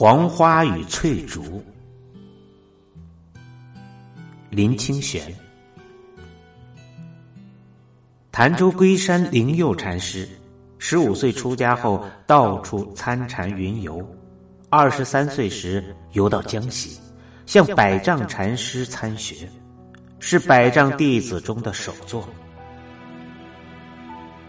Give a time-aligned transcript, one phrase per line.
[0.00, 1.62] 黄花与翠竹，
[4.48, 5.22] 林清玄。
[8.32, 10.26] 潭州龟山灵佑禅师，
[10.78, 14.02] 十五岁出家后到处参禅云游，
[14.70, 16.98] 二十三岁时游到江西，
[17.44, 19.46] 向百丈禅师参学，
[20.18, 22.26] 是百丈弟子中的首座。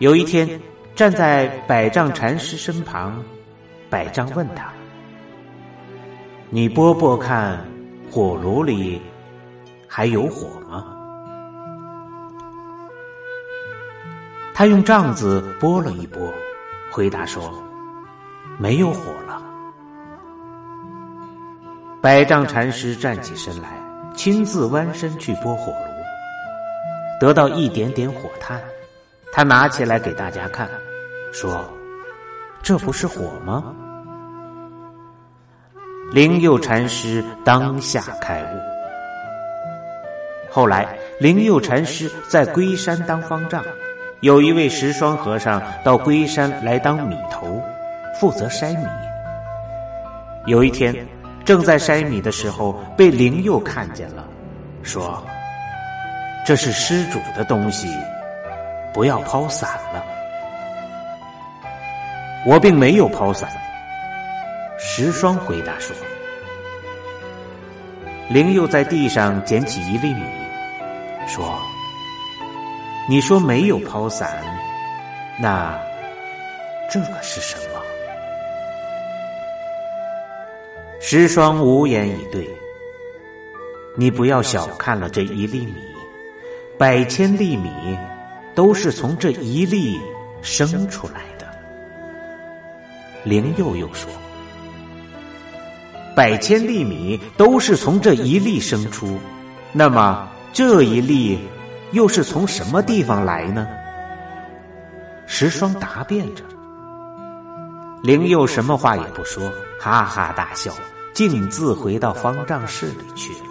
[0.00, 0.60] 有一天，
[0.96, 3.22] 站在百丈禅师身旁，
[3.88, 4.75] 百丈问他。
[6.48, 7.58] 你拨拨看，
[8.08, 9.02] 火炉里
[9.88, 10.86] 还有火吗？
[14.54, 16.32] 他用杖子拨了一拨，
[16.90, 17.52] 回答说
[18.58, 19.42] ：“没有火了。”
[22.00, 23.70] 百丈禅师站起身来，
[24.14, 28.62] 亲自弯身去拨火炉，得到一点点火炭，
[29.32, 30.70] 他拿起来给大家看，
[31.32, 31.68] 说
[32.62, 33.74] ：“这不是火吗？”
[36.12, 38.60] 灵佑禅师当下开悟。
[40.48, 40.86] 后来，
[41.18, 43.60] 灵佑禅师在龟山当方丈，
[44.20, 47.60] 有一位石霜和尚到龟山来当米头，
[48.20, 48.86] 负责筛米。
[50.46, 50.94] 有一天，
[51.44, 54.24] 正在筛米的时候，被灵佑看见了，
[54.84, 55.20] 说
[56.46, 57.88] ：“这是施主的东西，
[58.94, 60.04] 不要抛散了。”
[62.46, 63.50] 我并没有抛散。
[64.88, 65.94] 石霜回答说
[68.30, 70.22] ：“灵佑在地上捡起一粒米，
[71.26, 71.58] 说
[73.10, 74.40] ：‘你说没有抛散，
[75.40, 75.76] 那
[76.88, 77.82] 这个是什么？’
[81.02, 82.48] 石霜无言以对。
[83.96, 85.74] 你不要小看了这一粒米，
[86.78, 87.98] 百千粒米
[88.54, 90.00] 都是从这一粒
[90.42, 91.46] 生出来的。”
[93.24, 94.08] 灵佑又说。
[96.16, 99.18] 百千粒米都是从这一粒生出，
[99.70, 101.38] 那么这一粒
[101.92, 103.68] 又是从什么地方来呢？
[105.26, 106.42] 石霜答辩着，
[108.02, 110.72] 灵佑什么话也不说，哈哈大笑，
[111.12, 113.50] 径自回到方丈室里去了。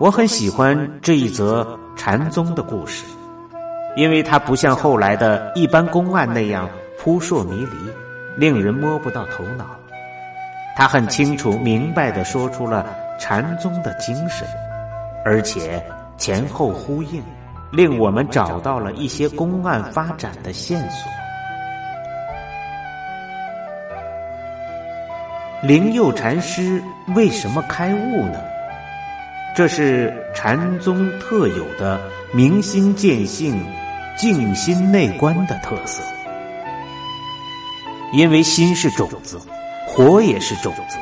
[0.00, 3.04] 我很喜欢这一则禅宗的故事，
[3.96, 8.09] 因为它不像后来的一般公案那样扑朔迷离。
[8.40, 9.66] 令人摸不到头脑。
[10.74, 12.86] 他很清楚、明白的说出了
[13.18, 14.48] 禅宗的精神，
[15.26, 15.84] 而且
[16.16, 17.22] 前后呼应，
[17.70, 21.10] 令我们找到了一些公案发展的线索。
[25.62, 26.82] 灵佑禅师
[27.14, 28.40] 为什么开悟呢？
[29.54, 32.00] 这是禅宗特有的
[32.32, 33.62] 明心见性、
[34.16, 36.02] 静心内观的特色。
[38.12, 39.40] 因为心是种子，
[39.86, 40.98] 火也是种子。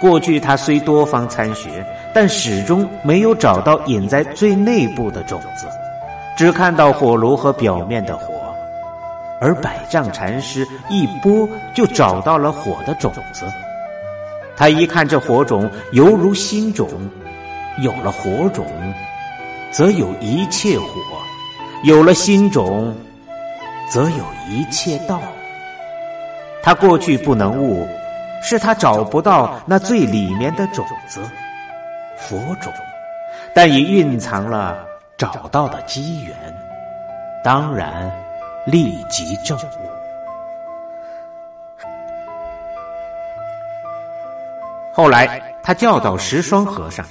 [0.00, 5.66] 过去他虽多方参学，但始终没有找到隐在最内部的种子，
[6.36, 8.34] 只看到火炉和表面的火。
[9.40, 13.44] 而百丈禅师一拨就找到了火的种子。
[14.56, 16.88] 他一看这火种犹如心种，
[17.80, 18.64] 有了火种，
[19.72, 20.86] 则有一切火；
[21.84, 22.94] 有了心种，
[23.90, 25.20] 则有一切道。
[26.62, 27.88] 他过去不能悟，
[28.40, 31.20] 是他找不到那最里面的种子——
[32.16, 32.72] 佛种，
[33.52, 34.86] 但已蕴藏了
[35.18, 36.36] 找到的机缘，
[37.42, 38.10] 当然
[38.64, 39.90] 立即证悟。
[44.94, 47.04] 后来他教导石双和尚，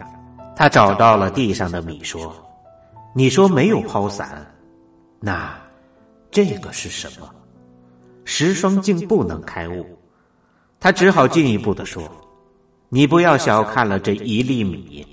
[0.56, 2.34] 他找到了地上的米，说
[3.14, 4.46] ：“你说没有抛散，
[5.20, 5.54] 那
[6.30, 7.28] 这个是什么？”
[8.24, 9.86] 石霜竟不能开悟，
[10.80, 12.04] 他只好进一步的说
[12.90, 15.06] ：“你不要小看了这一粒米，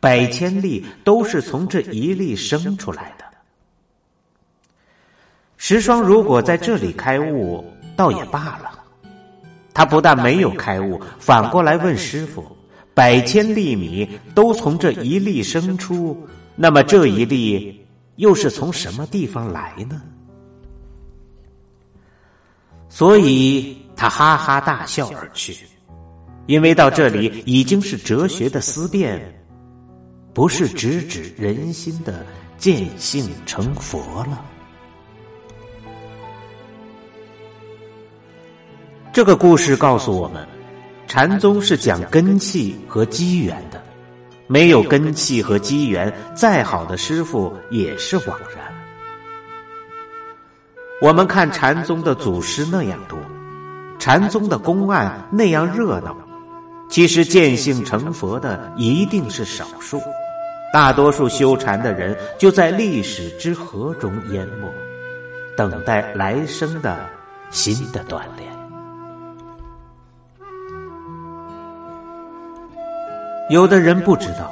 [0.00, 3.24] 百千粒都是从这一粒生出来的。”
[5.56, 7.64] 石霜如果在这里开悟，
[7.96, 8.72] 倒也罢了。
[9.72, 12.44] 他不但没有开悟，反过来问师傅
[12.94, 17.84] ：“百千粒米都从这一粒生出，那么这一粒
[18.16, 20.00] 又是从什么地方来呢？”
[22.96, 25.54] 所以他哈哈大笑而去，
[26.46, 29.20] 因为到这里已经是哲学的思辨，
[30.32, 32.24] 不是直指人心的
[32.56, 34.42] 见性成佛了。
[39.12, 40.48] 这个故事告诉我们，
[41.06, 43.78] 禅宗是讲根气和机缘的，
[44.46, 48.65] 没有根气和机缘，再好的师傅也是枉然。
[50.98, 53.18] 我们看禅宗的祖师那样多，
[53.98, 56.16] 禅宗的公案那样热闹，
[56.88, 60.00] 其实见性成佛的一定是少数，
[60.72, 64.72] 大多数修禅的人就在历史之河中淹没，
[65.54, 66.96] 等待来生的
[67.50, 68.50] 新的锻炼。
[73.50, 74.50] 有的人不知道，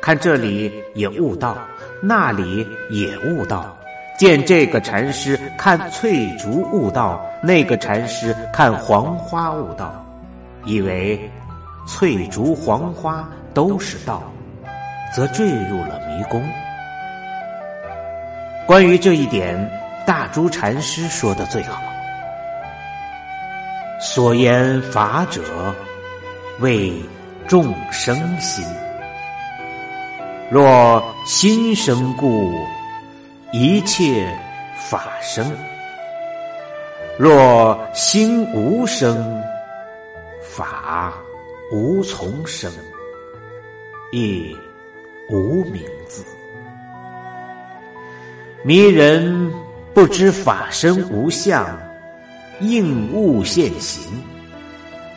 [0.00, 1.56] 看这里也悟道，
[2.02, 3.76] 那里也悟道。
[4.20, 10.04] 见这个禅师看翠竹悟道，那个禅师看黄花悟道，
[10.66, 11.18] 以为
[11.88, 14.22] 翠竹黄花都是道，
[15.16, 16.46] 则坠入了迷宫。
[18.66, 19.56] 关于这一点，
[20.06, 21.80] 大珠禅师说的最好
[24.02, 25.42] ：“所言法者，
[26.58, 26.92] 为。”
[27.48, 28.64] 众生心，
[30.52, 32.52] 若心生故，
[33.52, 34.32] 一切
[34.76, 35.44] 法生；
[37.18, 39.42] 若心无生，
[40.40, 41.12] 法
[41.72, 42.70] 无从生，
[44.12, 44.56] 亦
[45.28, 46.24] 无名字。
[48.62, 49.52] 迷人
[49.92, 51.76] 不知法身无相，
[52.60, 54.02] 应物现形，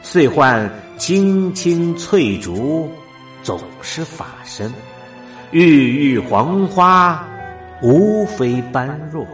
[0.02, 0.70] 遂幻。
[0.96, 2.90] 青青翠竹
[3.42, 4.72] 总是法身，
[5.52, 7.28] 郁郁黄花
[7.84, 9.28] 无非般若。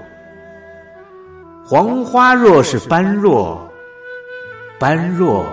[1.66, 3.70] 黄花若是般若，
[4.80, 5.46] 般若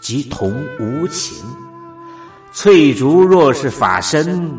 [0.00, 1.42] 即同无情；
[2.52, 4.52] 翠竹若是法身，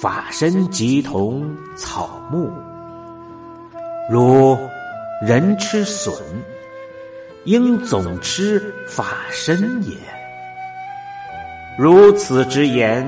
[0.00, 2.50] 法身即同草木。
[4.10, 4.58] 如
[5.22, 6.12] 人吃笋。
[7.44, 9.96] 应总吃法身也。
[11.78, 13.06] 如此之言，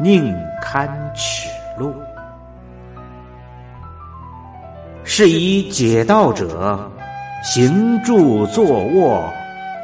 [0.00, 1.94] 宁堪耻辱。
[5.04, 6.90] 是以解道者，
[7.42, 9.32] 行住坐卧，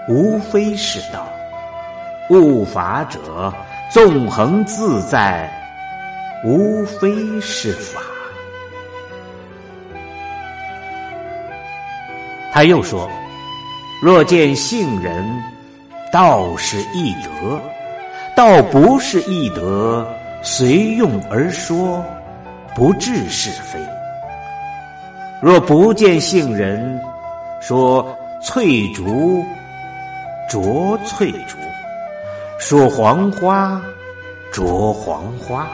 [0.08, 1.20] 无非是道；
[2.30, 3.52] 悟法者，
[3.90, 5.50] 纵横自在，
[6.44, 8.00] 无非是法。
[12.52, 13.08] 他又说。
[14.00, 15.24] 若见性人，
[16.12, 17.58] 道是易德；
[18.36, 20.06] 道不是易德，
[20.40, 22.04] 随用而说，
[22.76, 23.80] 不治是非。
[25.40, 27.00] 若不见性人，
[27.60, 28.04] 说
[28.42, 29.44] 翠竹
[30.48, 31.56] 着翠竹，
[32.58, 33.80] 说黄花
[34.52, 35.66] 着黄花，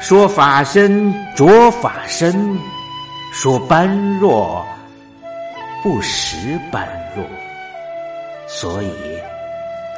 [0.00, 2.58] 说法身着法身，
[3.34, 3.86] 说般
[4.18, 4.64] 若
[5.82, 7.22] 不识般若。
[8.46, 8.92] 所以，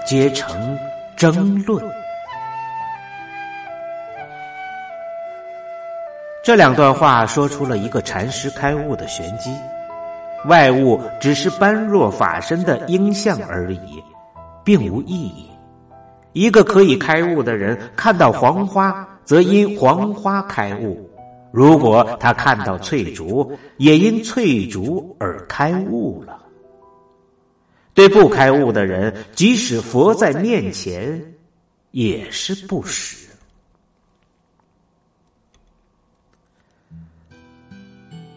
[0.04, 0.76] 皆成
[1.16, 2.03] 争论。
[6.44, 9.50] 这两段话说出了一个禅师开悟的玄机：
[10.44, 14.02] 外物只是般若法身的应相而已，
[14.62, 15.46] 并无意义。
[16.34, 20.94] 一个可以开悟的人，看到黄花，则因黄花开悟；
[21.50, 26.38] 如果他看到翠竹，也因翠竹而开悟了。
[27.94, 31.24] 对不开悟的人，即使佛在面前，
[31.92, 33.23] 也是不识。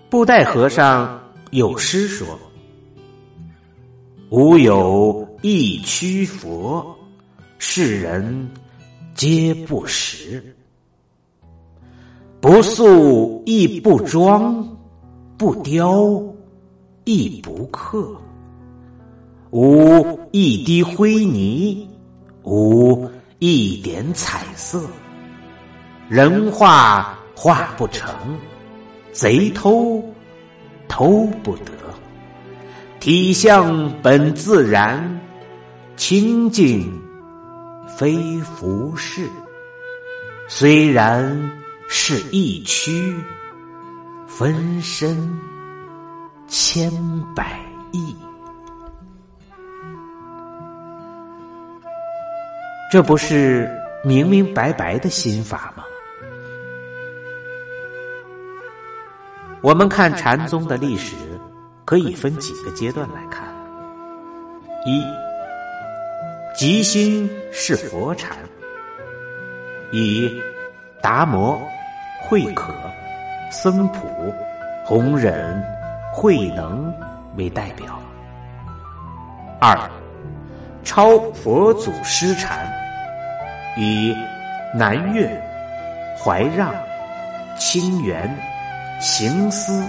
[0.10, 1.20] 布袋和尚
[1.52, 2.40] 有诗说
[4.32, 6.96] ：“吾有一屈佛，
[7.58, 8.50] 世人
[9.14, 10.56] 皆不识。
[12.40, 14.66] 不塑亦不装，
[15.38, 16.24] 不雕
[17.04, 18.16] 亦不刻。”
[19.52, 21.86] 无一滴灰泥，
[22.44, 24.82] 无一点彩色，
[26.08, 28.10] 人画画不成，
[29.18, 30.04] 贼偷
[30.88, 31.72] 偷不得。
[33.00, 35.20] 体相本自然，
[35.96, 37.02] 清净
[37.98, 39.28] 非浮世。
[40.48, 41.52] 虽然
[41.90, 43.16] 是一躯，
[44.28, 45.18] 分身
[46.48, 46.92] 千
[47.36, 47.60] 百
[47.92, 48.16] 亿。
[52.92, 53.68] 这不是
[54.04, 55.84] 明明白白的心法吗？
[59.62, 61.16] 我们看禅宗的历史，
[61.84, 63.48] 可以分几个阶段来看：
[64.86, 65.04] 一，
[66.56, 68.38] 即心是佛禅，
[69.92, 70.32] 以
[71.02, 71.60] 达摩、
[72.22, 72.74] 慧可、
[73.52, 74.08] 僧普、
[74.86, 75.64] 弘忍、
[76.14, 76.94] 慧能
[77.36, 77.88] 为代表；
[79.60, 79.78] 二。
[80.84, 82.66] 超佛祖师禅，
[83.76, 84.16] 以
[84.74, 85.30] 南岳、
[86.18, 86.74] 怀让、
[87.60, 88.34] 清源、
[89.00, 89.84] 行思、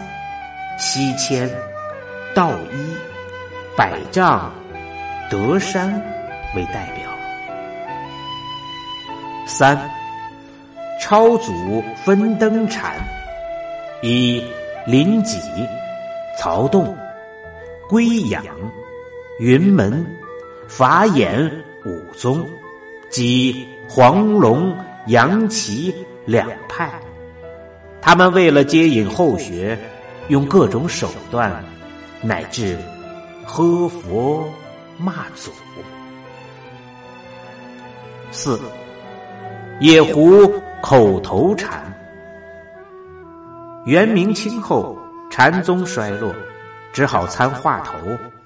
[0.76, 1.48] 西迁、
[2.34, 2.94] 道一、
[3.74, 4.52] 百丈、
[5.30, 5.90] 德山
[6.54, 7.10] 为代表。
[9.46, 9.78] 三、
[11.00, 12.96] 超祖分登禅，
[14.02, 14.44] 以
[14.86, 15.40] 临济、
[16.38, 16.94] 曹洞、
[17.88, 18.44] 归养、
[19.40, 20.06] 云门、
[20.68, 21.50] 法眼
[21.86, 22.46] 五宗
[23.08, 25.94] 及黄龙、杨岐
[26.26, 26.92] 两派。
[28.00, 29.78] 他们为了接引后学。
[30.28, 31.64] 用各种手段，
[32.20, 32.76] 乃至
[33.46, 34.46] 喝佛
[34.98, 35.50] 骂祖。
[38.30, 38.60] 四
[39.80, 40.52] 野狐
[40.82, 41.82] 口头禅。
[43.86, 44.98] 元明清后，
[45.30, 46.30] 禅宗衰落，
[46.92, 47.94] 只好参话头，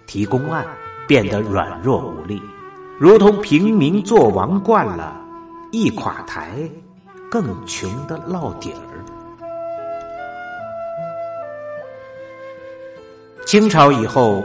[0.07, 0.65] 提公案，
[1.09, 2.41] 变得软弱无力，
[2.97, 5.21] 如同平民做王惯了，
[5.73, 6.53] 一垮台，
[7.29, 9.03] 更穷的落底儿。
[13.53, 14.43] 清朝以后，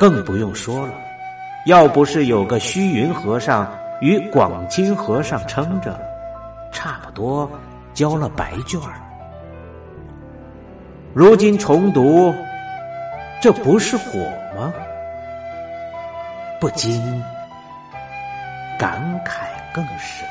[0.00, 0.94] 更不用说了。
[1.66, 6.00] 要不是有个虚云和尚与广清和尚撑着，
[6.72, 7.46] 差不多
[7.92, 8.94] 交了白卷儿。
[11.12, 12.34] 如今重读，
[13.38, 14.18] 这不是火
[14.58, 14.72] 吗？
[16.58, 17.22] 不禁
[18.78, 19.42] 感慨
[19.74, 20.26] 更深。